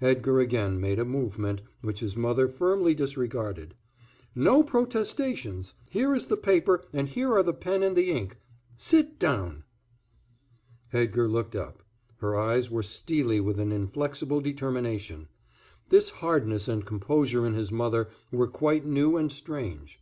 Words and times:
Edgar 0.00 0.38
again 0.38 0.80
made 0.80 1.00
a 1.00 1.04
movement, 1.04 1.62
which 1.82 1.98
his 1.98 2.16
mother 2.16 2.46
firmly 2.46 2.94
disregarded. 2.94 3.74
"No 4.36 4.62
protestations. 4.62 5.74
Here 5.90 6.14
is 6.14 6.26
the 6.26 6.36
paper, 6.36 6.84
and 6.92 7.08
here 7.08 7.32
are 7.32 7.42
the 7.42 7.52
pen 7.52 7.82
and 7.82 7.96
the 7.96 8.12
ink. 8.12 8.36
Sit 8.76 9.18
down." 9.18 9.64
Edgar 10.92 11.26
looked 11.26 11.56
up. 11.56 11.82
Her 12.18 12.36
eyes 12.38 12.70
were 12.70 12.84
steely 12.84 13.40
with 13.40 13.58
an 13.58 13.72
inflexible 13.72 14.40
determination. 14.40 15.26
This 15.88 16.08
hardness 16.10 16.68
and 16.68 16.86
composure 16.86 17.44
in 17.44 17.54
his 17.54 17.72
mother 17.72 18.10
were 18.30 18.46
quite 18.46 18.86
new 18.86 19.16
and 19.16 19.32
strange. 19.32 20.00